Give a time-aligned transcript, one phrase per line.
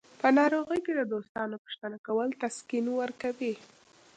[0.21, 3.53] په ناروغۍ کې د دوستانو پوښتنه کول تسکین ورکوي.